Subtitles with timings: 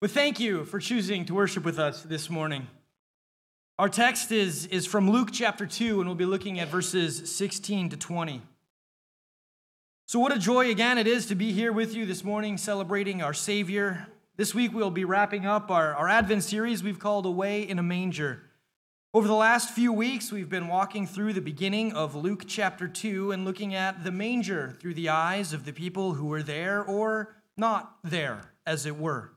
[0.00, 2.68] Well, thank you for choosing to worship with us this morning.
[3.80, 7.88] Our text is, is from Luke chapter 2, and we'll be looking at verses 16
[7.88, 8.40] to 20.
[10.06, 13.22] So, what a joy again it is to be here with you this morning celebrating
[13.22, 14.06] our Savior.
[14.36, 17.82] This week we'll be wrapping up our, our Advent series we've called Away in a
[17.82, 18.42] Manger.
[19.12, 23.32] Over the last few weeks, we've been walking through the beginning of Luke chapter 2
[23.32, 27.34] and looking at the manger through the eyes of the people who were there or
[27.56, 29.32] not there, as it were.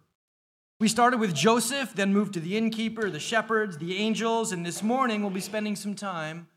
[0.82, 4.82] We started with Joseph, then moved to the innkeeper, the shepherds, the angels, and this
[4.82, 6.47] morning we'll be spending some time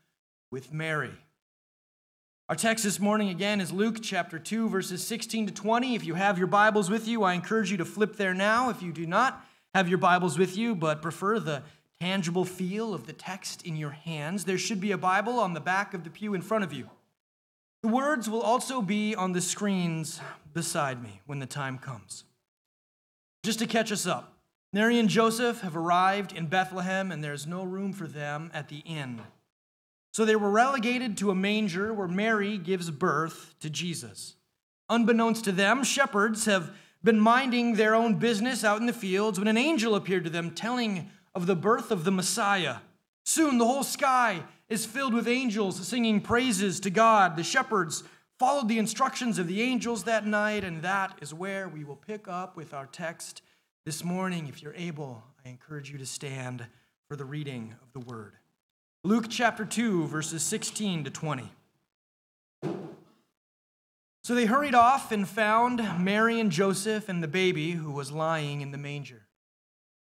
[0.49, 1.13] with Mary.
[2.49, 5.93] Our text this morning again is Luke chapter 2, verses 16 to 20.
[5.93, 8.71] If you have your Bibles with you, I encourage you to flip there now.
[8.71, 9.45] If you do not
[9.75, 11.61] have your Bibles with you, but prefer the
[11.99, 15.59] tangible feel of the text in your hands, there should be a Bible on the
[15.59, 16.89] back of the pew in front of you.
[17.83, 20.19] The words will also be on the screens
[20.51, 22.23] beside me when the time comes.
[23.45, 24.39] Just to catch us up,
[24.73, 28.79] Mary and Joseph have arrived in Bethlehem, and there's no room for them at the
[28.79, 29.21] inn.
[30.13, 34.33] So they were relegated to a manger where Mary gives birth to Jesus.
[34.89, 36.71] Unbeknownst to them, shepherds have
[37.03, 40.49] been minding their own business out in the fields when an angel appeared to them
[40.49, 42.77] telling of the birth of the Messiah.
[43.25, 47.35] Soon the whole sky is filled with angels singing praises to God.
[47.35, 48.03] The shepherds
[48.37, 52.27] followed the instructions of the angels that night, and that is where we will pick
[52.27, 53.41] up with our text
[53.85, 54.47] this morning.
[54.47, 56.65] If you're able, I encourage you to stand
[57.07, 58.33] for the reading of the word.
[59.03, 61.51] Luke chapter 2, verses 16 to 20.
[64.23, 68.61] So they hurried off and found Mary and Joseph and the baby who was lying
[68.61, 69.27] in the manger.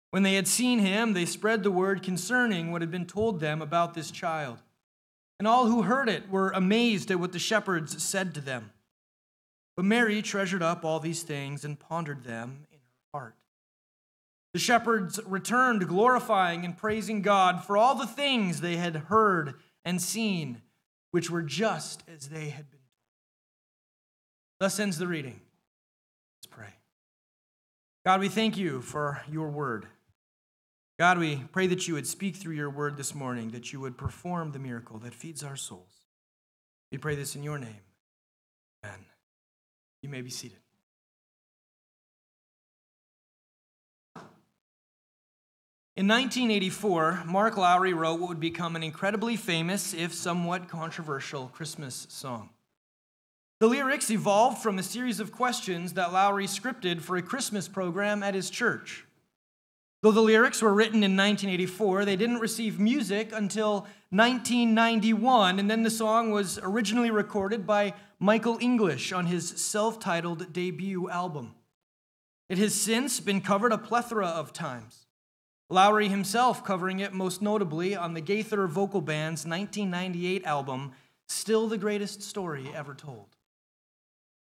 [0.10, 3.62] When they had seen him, they spread the word concerning what had been told them
[3.62, 4.58] about this child.
[5.40, 8.72] And all who heard it were amazed at what the shepherds said to them.
[9.78, 13.36] But Mary treasured up all these things and pondered them in her heart.
[14.54, 20.02] The shepherds returned, glorifying and praising God for all the things they had heard and
[20.02, 20.62] seen,
[21.12, 23.00] which were just as they had been told.
[24.60, 25.40] Thus ends the reading.
[26.40, 26.74] Let's pray.
[28.06, 29.86] God, we thank you for your word.
[31.00, 33.98] God, we pray that you would speak through your word this morning, that you would
[33.98, 36.02] perform the miracle that feeds our souls.
[36.92, 37.80] We pray this in your name.
[38.84, 39.06] Amen.
[40.02, 40.58] You may be seated.
[45.96, 52.08] In 1984, Mark Lowry wrote what would become an incredibly famous, if somewhat controversial, Christmas
[52.10, 52.50] song.
[53.62, 58.22] The lyrics evolved from a series of questions that Lowry scripted for a Christmas program
[58.22, 59.06] at his church.
[60.02, 65.84] Though the lyrics were written in 1984, they didn't receive music until 1991, and then
[65.84, 71.54] the song was originally recorded by Michael English on his self titled debut album.
[72.48, 75.06] It has since been covered a plethora of times.
[75.70, 80.94] Lowry himself covering it most notably on the Gaither Vocal Band's 1998 album,
[81.28, 83.36] Still the Greatest Story Ever Told.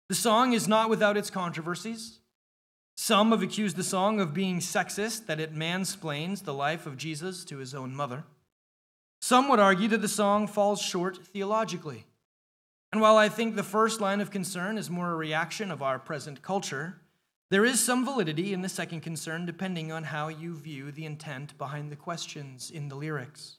[0.10, 2.20] The song is not without its controversies.
[3.06, 7.44] Some have accused the song of being sexist, that it mansplains the life of Jesus
[7.44, 8.24] to his own mother.
[9.20, 12.06] Some would argue that the song falls short theologically.
[12.94, 16.00] And while I think the first line of concern is more a reaction of our
[16.00, 17.02] present culture,
[17.52, 21.58] there is some validity in the second concern depending on how you view the intent
[21.58, 23.58] behind the questions in the lyrics.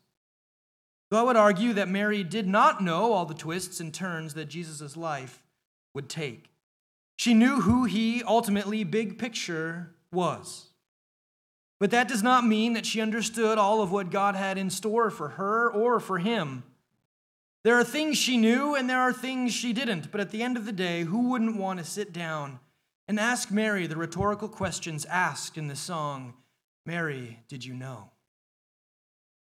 [1.10, 4.48] Though I would argue that Mary did not know all the twists and turns that
[4.48, 5.42] Jesus' life
[5.92, 6.53] would take.
[7.16, 10.68] She knew who he ultimately, big picture, was.
[11.80, 15.10] But that does not mean that she understood all of what God had in store
[15.10, 16.64] for her or for him.
[17.62, 20.56] There are things she knew and there are things she didn't, but at the end
[20.56, 22.60] of the day, who wouldn't want to sit down
[23.08, 26.34] and ask Mary the rhetorical questions asked in the song,
[26.86, 28.10] Mary, did you know?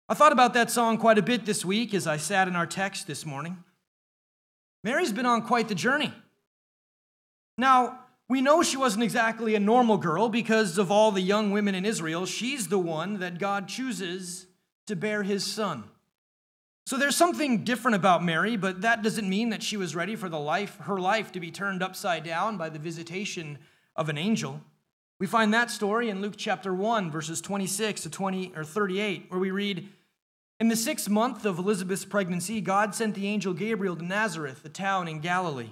[0.10, 2.66] I thought about that song quite a bit this week as I sat in our
[2.66, 3.64] text this morning.
[4.84, 6.14] Mary's been on quite the journey.
[7.58, 11.76] Now, we know she wasn't exactly a normal girl because of all the young women
[11.76, 12.26] in Israel.
[12.26, 14.48] She's the one that God chooses
[14.86, 15.86] to bear his son.
[16.86, 20.30] So there's something different about Mary, but that doesn't mean that she was ready for
[20.30, 23.58] the life, her life to be turned upside down by the visitation
[23.96, 24.62] of an angel.
[25.20, 29.40] We find that story in Luke chapter 1, verses 26 to 20 or 38, where
[29.40, 29.90] we read,
[30.60, 34.70] In the sixth month of Elizabeth's pregnancy, God sent the angel Gabriel to Nazareth, a
[34.70, 35.72] town in Galilee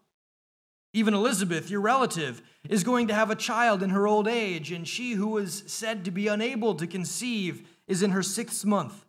[0.93, 4.87] Even Elizabeth, your relative, is going to have a child in her old age, and
[4.87, 9.05] she who was said to be unable to conceive is in her sixth month.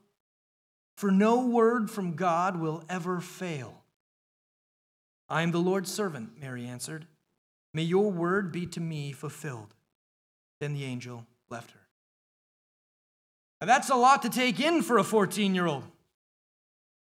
[0.96, 3.82] For no word from God will ever fail.
[5.29, 7.06] I am the Lord's servant, Mary answered.
[7.75, 9.75] May your word be to me fulfilled.
[10.61, 11.81] Then the angel left her.
[13.61, 15.84] Now, that's a lot to take in for a 14 year old.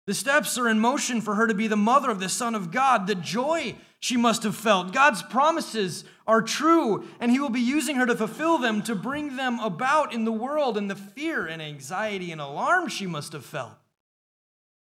[0.07, 2.71] The steps are in motion for her to be the mother of the Son of
[2.71, 3.07] God.
[3.07, 4.93] The joy she must have felt.
[4.93, 9.35] God's promises are true, and He will be using her to fulfill them, to bring
[9.35, 13.45] them about in the world, and the fear and anxiety and alarm she must have
[13.45, 13.73] felt.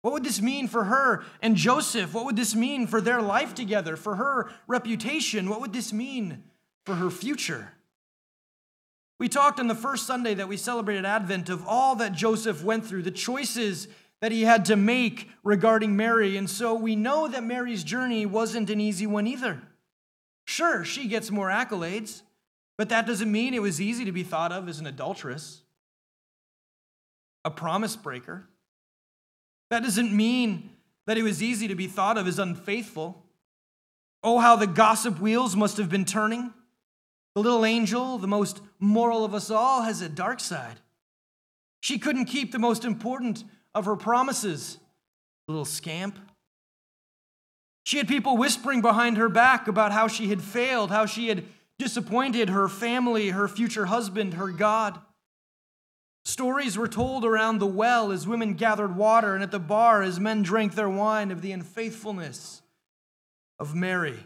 [0.01, 2.15] What would this mean for her and Joseph?
[2.15, 5.51] What would this mean for their life together, for her reputation?
[5.51, 6.45] What would this mean
[6.87, 7.73] for her future?
[9.19, 12.87] We talked on the first Sunday that we celebrated Advent of all that Joseph went
[12.87, 13.87] through, the choices
[14.21, 16.37] that he had to make regarding Mary.
[16.37, 19.63] And so we know that Mary's journey wasn't an easy one either.
[20.45, 22.23] Sure, she gets more accolades,
[22.77, 25.63] but that doesn't mean it was easy to be thought of as an adulteress,
[27.45, 28.47] a promise breaker.
[29.71, 30.71] That doesn't mean
[31.07, 33.25] that it was easy to be thought of as unfaithful.
[34.23, 36.53] Oh, how the gossip wheels must have been turning.
[37.35, 40.81] The little angel, the most moral of us all, has a dark side.
[41.81, 43.45] She couldn't keep the most important
[43.75, 44.79] of her promises,
[45.49, 46.19] little scamp.
[47.85, 51.45] She had people whispering behind her back about how she had failed, how she had
[51.79, 55.01] disappointed her family, her future husband, her God.
[56.25, 60.21] Stories were told around the well as women gathered water, and at the bar as
[60.21, 62.63] men drank their wine of the unfaithfulness
[63.59, 64.19] of Mary.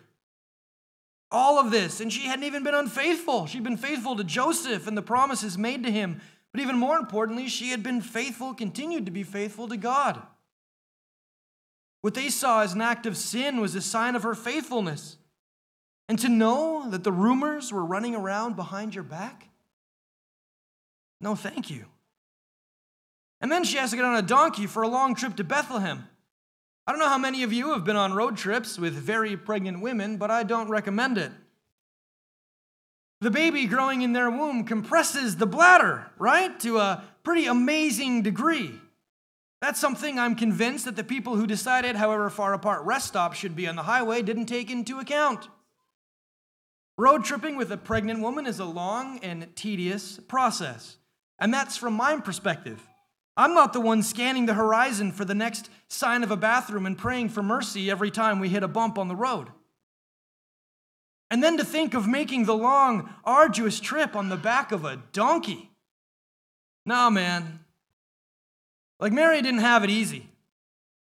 [1.31, 3.47] All of this, and she hadn't even been unfaithful.
[3.47, 6.21] She'd been faithful to Joseph and the promises made to him.
[6.55, 10.23] But even more importantly, she had been faithful, continued to be faithful to God.
[12.01, 15.17] What they saw as an act of sin was a sign of her faithfulness.
[16.09, 19.49] And to know that the rumors were running around behind your back?
[21.21, 21.87] No, thank you.
[23.41, 26.07] And then she has to get on a donkey for a long trip to Bethlehem.
[26.87, 29.81] I don't know how many of you have been on road trips with very pregnant
[29.81, 31.33] women, but I don't recommend it.
[33.25, 38.79] The baby growing in their womb compresses the bladder, right, to a pretty amazing degree.
[39.63, 43.57] That's something I'm convinced that the people who decided however far apart rest stops should
[43.57, 45.49] be on the highway didn't take into account.
[46.99, 50.99] Road tripping with a pregnant woman is a long and tedious process.
[51.39, 52.87] And that's from my perspective.
[53.39, 56.99] I'm not the one scanning the horizon for the next sign of a bathroom and
[56.99, 59.49] praying for mercy every time we hit a bump on the road.
[61.35, 65.03] And then to think of making the long, arduous trip on the back of a
[65.13, 65.69] donkey.
[66.87, 67.59] Nah, man.
[69.01, 70.29] Like Mary didn't have it easy.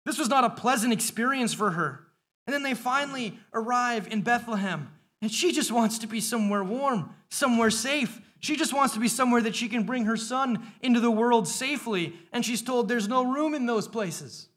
[0.08, 2.08] This was not a pleasant experience for her.
[2.48, 4.90] And then they finally arrive in Bethlehem,
[5.22, 8.20] and she just wants to be somewhere warm, somewhere safe.
[8.40, 11.48] She just wants to be somewhere that she can bring her son into the world
[11.48, 14.50] safely, and she's told there's no room in those places.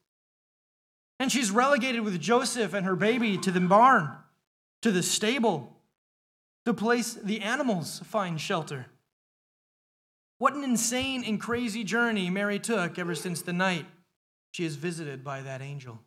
[1.19, 4.17] And she's relegated with Joseph and her baby to the barn
[4.83, 5.77] to the stable,
[6.65, 8.87] the place the animals find shelter.
[10.39, 13.87] What an insane and crazy journey Mary took ever since the night
[14.53, 16.01] she is visited by that angel.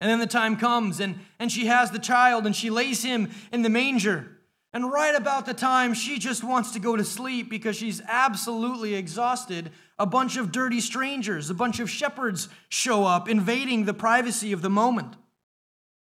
[0.00, 3.30] And then the time comes, and, and she has the child, and she lays him
[3.52, 4.38] in the manger.
[4.72, 8.94] And right about the time she just wants to go to sleep because she's absolutely
[8.94, 14.52] exhausted, a bunch of dirty strangers, a bunch of shepherds show up, invading the privacy
[14.52, 15.16] of the moment.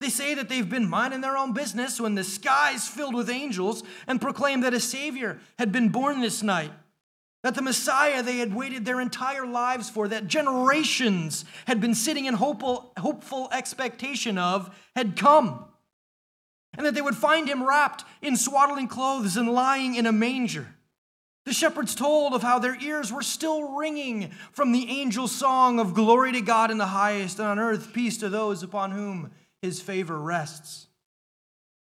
[0.01, 3.83] They say that they've been minding their own business when the skies filled with angels
[4.07, 6.71] and proclaimed that a Savior had been born this night.
[7.43, 12.25] That the Messiah they had waited their entire lives for, that generations had been sitting
[12.25, 15.65] in hopeful, hopeful expectation of, had come.
[16.77, 20.75] And that they would find him wrapped in swaddling clothes and lying in a manger.
[21.45, 25.93] The shepherds told of how their ears were still ringing from the angel song of
[25.93, 29.31] glory to God in the highest, and on earth peace to those upon whom
[29.65, 30.87] his favor rests.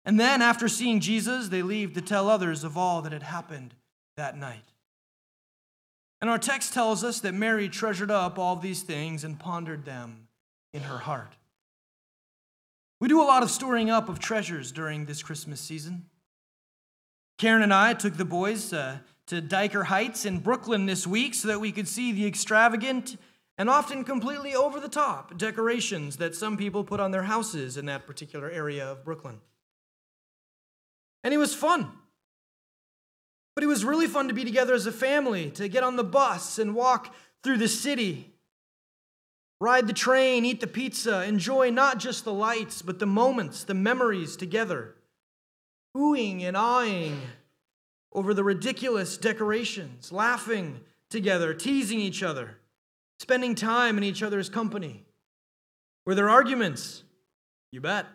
[0.03, 3.73] And then, after seeing Jesus, they leave to tell others of all that had happened
[4.17, 4.71] that night.
[6.21, 10.27] And our text tells us that Mary treasured up all these things and pondered them
[10.73, 11.33] in her heart.
[12.99, 16.05] We do a lot of storing up of treasures during this Christmas season.
[17.37, 21.49] Karen and I took the boys uh, to Dyker Heights in Brooklyn this week so
[21.49, 23.17] that we could see the extravagant
[23.57, 27.85] and often completely over the top decorations that some people put on their houses in
[27.85, 29.39] that particular area of Brooklyn.
[31.23, 31.89] And it was fun.
[33.55, 36.03] But it was really fun to be together as a family, to get on the
[36.03, 38.33] bus and walk through the city,
[39.61, 43.73] ride the train, eat the pizza, enjoy not just the lights, but the moments, the
[43.73, 44.95] memories together,
[45.95, 47.21] oohing and awing
[48.11, 52.57] over the ridiculous decorations, laughing together, teasing each other
[53.19, 55.05] spending time in each other's company?
[56.05, 57.03] Were there arguments?
[57.71, 58.05] You bet.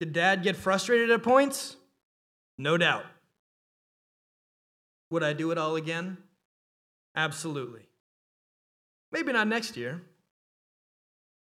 [0.00, 1.76] Did dad get frustrated at points?
[2.58, 3.04] No doubt.
[5.10, 6.18] Would I do it all again?
[7.14, 7.88] Absolutely.
[9.12, 10.02] Maybe not next year,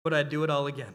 [0.03, 0.93] but I'd do it all again.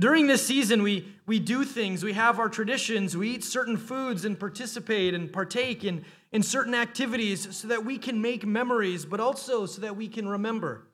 [0.00, 4.24] During this season, we, we do things, we have our traditions, we eat certain foods
[4.24, 9.18] and participate and partake in, in certain activities so that we can make memories, but
[9.18, 10.86] also so that we can remember.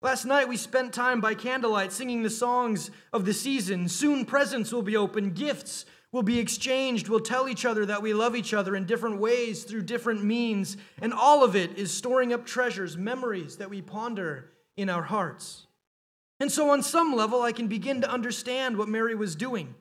[0.00, 3.88] Last night, we spent time by candlelight singing the songs of the season.
[3.88, 7.08] Soon, presents will be opened, gifts will be exchanged.
[7.08, 10.76] We'll tell each other that we love each other in different ways through different means.
[11.02, 15.66] And all of it is storing up treasures, memories that we ponder in our hearts.
[16.38, 19.74] And so, on some level, I can begin to understand what Mary was doing.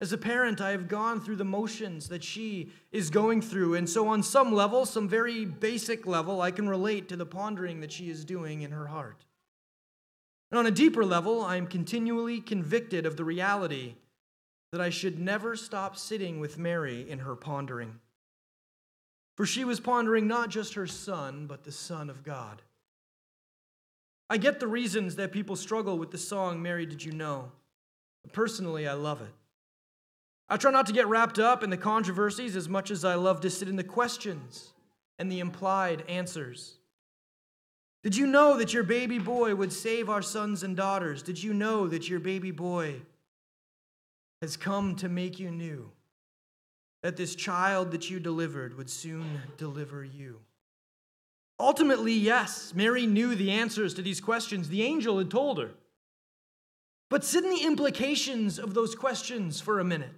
[0.00, 3.74] As a parent, I have gone through the motions that she is going through.
[3.74, 7.80] And so, on some level, some very basic level, I can relate to the pondering
[7.80, 9.24] that she is doing in her heart.
[10.50, 13.96] And on a deeper level, I am continually convicted of the reality
[14.70, 17.98] that I should never stop sitting with Mary in her pondering.
[19.36, 22.62] For she was pondering not just her son, but the Son of God.
[24.30, 27.52] I get the reasons that people struggle with the song, Mary, Did You Know?
[28.32, 29.32] Personally, I love it.
[30.48, 33.40] I try not to get wrapped up in the controversies as much as I love
[33.42, 34.72] to sit in the questions
[35.18, 36.74] and the implied answers.
[38.02, 41.22] Did you know that your baby boy would save our sons and daughters?
[41.22, 42.96] Did you know that your baby boy
[44.42, 45.90] has come to make you new?
[47.02, 50.40] That this child that you delivered would soon deliver you?
[51.58, 54.68] Ultimately, yes, Mary knew the answers to these questions.
[54.68, 55.70] The angel had told her.
[57.10, 60.14] But sit in the implications of those questions for a minute.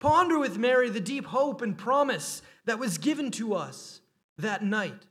[0.00, 4.00] Ponder with Mary the deep hope and promise that was given to us
[4.36, 5.06] that night.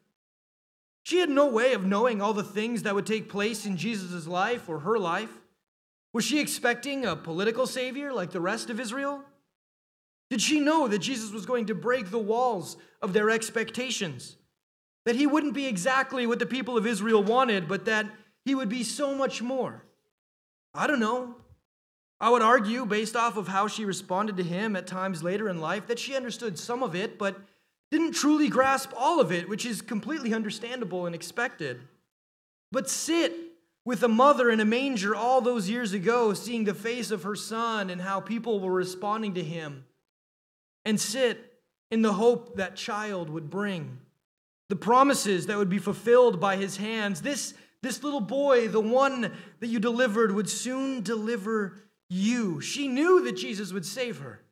[1.03, 4.27] She had no way of knowing all the things that would take place in Jesus'
[4.27, 5.31] life or her life.
[6.13, 9.23] Was she expecting a political savior like the rest of Israel?
[10.29, 14.35] Did she know that Jesus was going to break the walls of their expectations?
[15.07, 18.07] That he wouldn't be exactly what the people of Israel wanted, but that
[18.43, 19.85] he would be so much more.
[20.73, 21.35] I don't know.
[22.19, 25.61] I would argue, based off of how she responded to him at times later in
[25.61, 27.39] life, that she understood some of it, but
[27.89, 31.79] didn't truly grasp all of it, which is completely understandable and expected.
[32.73, 33.33] But sit
[33.85, 37.37] with a mother in a manger all those years ago, seeing the face of her
[37.37, 39.85] son and how people were responding to him,
[40.83, 41.61] and sit
[41.91, 43.99] in the hope that child would bring
[44.69, 47.21] the promises that would be fulfilled by his hands.
[47.21, 52.61] This, this little boy, the one that you delivered, would soon deliver you.
[52.61, 54.43] She knew that Jesus would save her.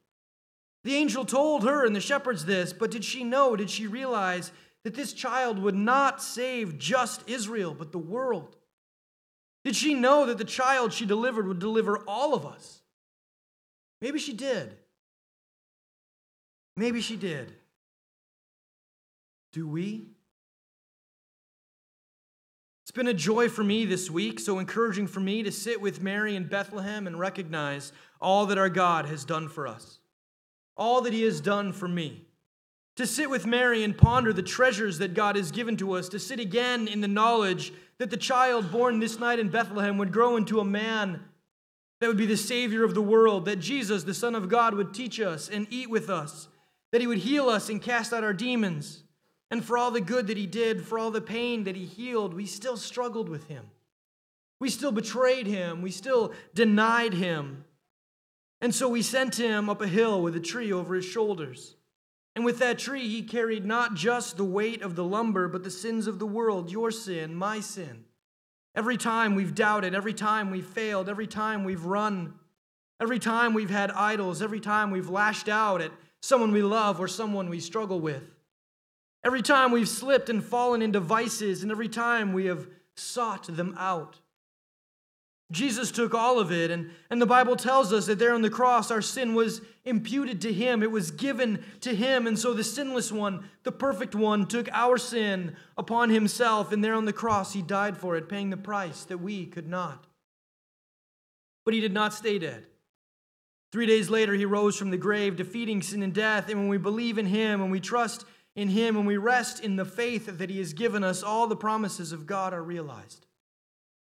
[0.84, 4.51] The angel told her and the shepherds this, but did she know, did she realize
[4.84, 8.55] that this child would not save just Israel, but the world?
[9.63, 12.84] Did she know that the child she delivered would deliver all of us?
[14.00, 14.77] Maybe she did.
[16.77, 17.55] Maybe she did.
[19.55, 20.03] Do we?
[22.83, 26.01] It's been a joy for me this week, so encouraging for me to sit with
[26.01, 30.00] Mary in Bethlehem and recognize all that our God has done for us,
[30.75, 32.25] all that He has done for me.
[32.97, 36.19] To sit with Mary and ponder the treasures that God has given to us, to
[36.19, 40.35] sit again in the knowledge that the child born this night in Bethlehem would grow
[40.35, 41.21] into a man
[42.01, 44.93] that would be the Savior of the world, that Jesus, the Son of God, would
[44.93, 46.50] teach us and eat with us,
[46.91, 49.03] that He would heal us and cast out our demons
[49.55, 52.33] and for all the good that he did, for all the pain that he healed,
[52.33, 53.69] we still struggled with him.
[54.59, 55.81] We still betrayed him.
[55.81, 57.63] We still denied him.
[58.59, 61.77] And so we sent him up a hill with a tree over his shoulders.
[62.35, 65.71] And with that tree, he carried not just the weight of the lumber, but the
[65.71, 68.03] sins of the world your sin, my sin.
[68.75, 72.33] Every time we've doubted, every time we've failed, every time we've run,
[73.00, 77.07] every time we've had idols, every time we've lashed out at someone we love or
[77.07, 78.34] someone we struggle with.
[79.25, 83.75] Every time we've slipped and fallen into vices, and every time we have sought them
[83.77, 84.20] out.
[85.51, 88.50] Jesus took all of it, and, and the Bible tells us that there on the
[88.50, 90.84] cross, our sin was imputed to him.
[90.84, 92.27] It was given to him.
[92.27, 96.96] And so the sinless one, the perfect one, took our sin upon himself, and there
[96.96, 100.05] on the cross, he died for it, paying the price that we could not.
[101.63, 102.67] But he did not stay dead.
[103.72, 106.50] Three days later, he rose from the grave, defeating sin and death.
[106.50, 109.75] And when we believe in him and we trust in him and we rest in
[109.75, 113.25] the faith that he has given us, all the promises of God are realized.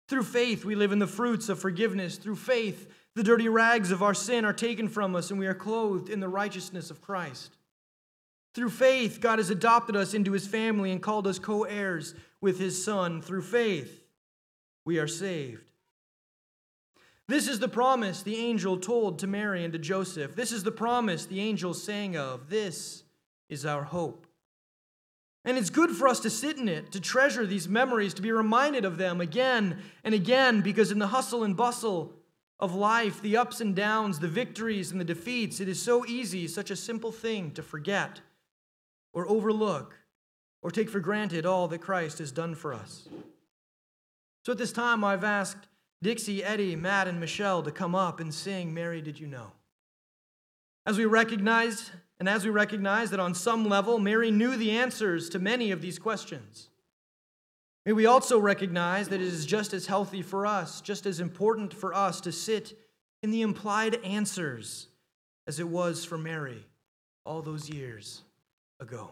[0.08, 2.16] Through faith, we live in the fruits of forgiveness.
[2.16, 5.54] Through faith, the dirty rags of our sin are taken from us and we are
[5.54, 7.56] clothed in the righteousness of Christ.
[8.54, 12.58] Through faith, God has adopted us into his family and called us co heirs with
[12.58, 13.22] his Son.
[13.22, 14.04] Through faith,
[14.84, 15.70] we are saved.
[17.28, 20.34] This is the promise the angel told to Mary and to Joseph.
[20.34, 22.50] This is the promise the angel sang of.
[22.50, 23.04] This
[23.48, 24.26] is our hope.
[25.44, 28.30] And it's good for us to sit in it, to treasure these memories, to be
[28.30, 32.12] reminded of them again and again, because in the hustle and bustle
[32.60, 36.46] of life, the ups and downs, the victories and the defeats, it is so easy,
[36.46, 38.20] such a simple thing to forget
[39.12, 39.98] or overlook
[40.62, 43.08] or take for granted all that Christ has done for us.
[44.46, 45.66] So at this time, I've asked
[46.02, 49.52] Dixie, Eddie, Matt, and Michelle to come up and sing Mary Did You Know?
[50.86, 51.90] As we recognize
[52.22, 55.80] and as we recognize that on some level, Mary knew the answers to many of
[55.80, 56.68] these questions,
[57.84, 61.74] may we also recognize that it is just as healthy for us, just as important
[61.74, 62.78] for us to sit
[63.24, 64.86] in the implied answers
[65.48, 66.64] as it was for Mary
[67.26, 68.22] all those years
[68.78, 69.10] ago.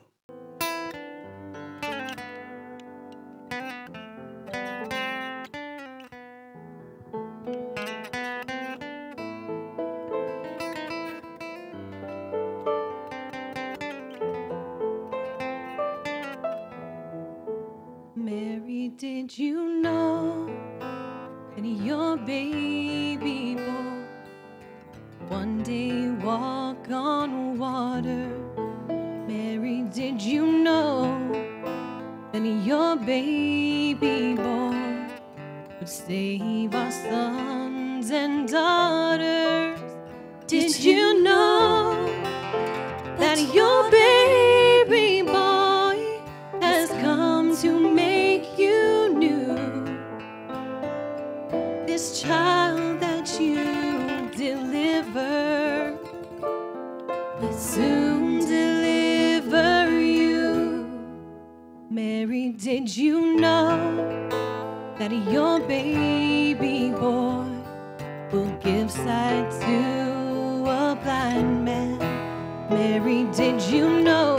[21.62, 22.99] That your baby
[65.00, 67.46] that your baby boy
[68.30, 71.98] will give sight to a blind man?
[72.68, 74.36] Mary, did you know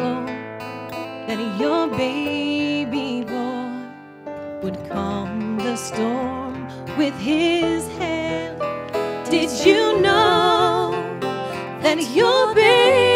[1.28, 6.42] that your baby boy would calm the storm?
[6.98, 8.60] with his hand.
[9.30, 10.92] Did you know
[11.82, 13.11] that your baby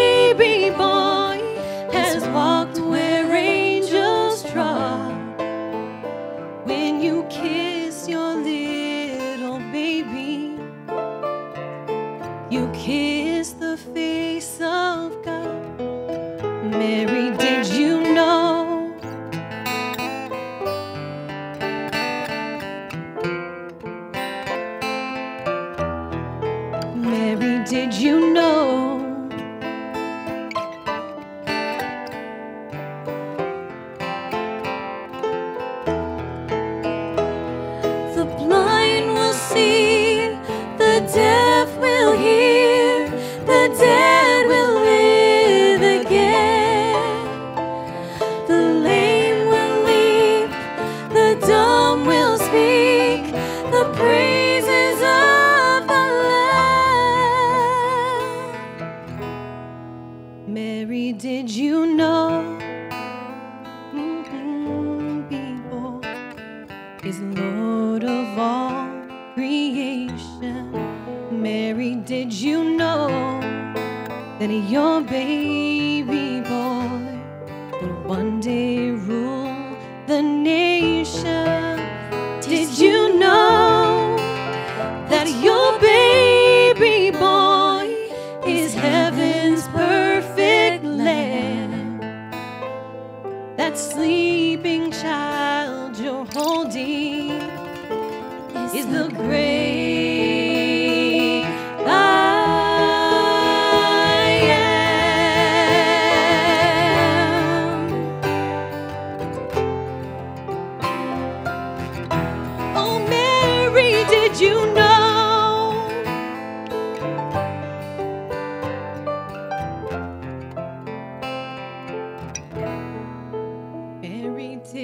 [78.26, 80.95] one day rule the nation?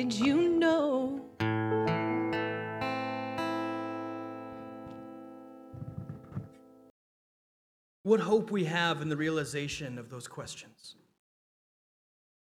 [0.03, 1.21] Did you know?
[8.01, 10.95] What hope we have in the realization of those questions.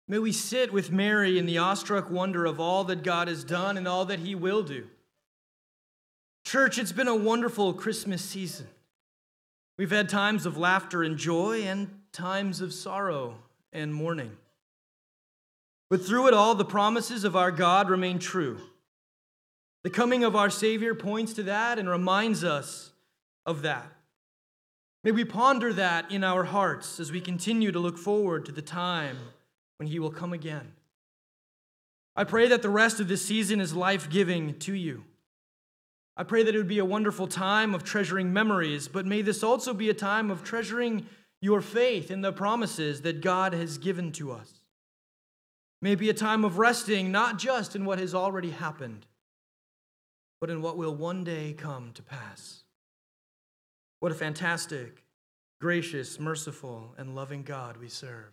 [0.08, 3.76] May we sit with Mary in the awestruck wonder of all that God has done
[3.76, 4.86] and all that He will do.
[6.46, 8.68] Church, it's been a wonderful Christmas season.
[9.76, 13.36] We've had times of laughter and joy and times of sorrow
[13.74, 14.38] and mourning.
[15.92, 18.58] But through it all, the promises of our God remain true.
[19.82, 22.92] The coming of our Savior points to that and reminds us
[23.44, 23.92] of that.
[25.04, 28.62] May we ponder that in our hearts as we continue to look forward to the
[28.62, 29.18] time
[29.76, 30.72] when He will come again.
[32.16, 35.04] I pray that the rest of this season is life giving to you.
[36.16, 39.42] I pray that it would be a wonderful time of treasuring memories, but may this
[39.42, 41.04] also be a time of treasuring
[41.42, 44.61] your faith in the promises that God has given to us.
[45.82, 49.04] May be a time of resting not just in what has already happened,
[50.40, 52.62] but in what will one day come to pass.
[53.98, 55.04] What a fantastic,
[55.60, 58.32] gracious, merciful, and loving God we serve.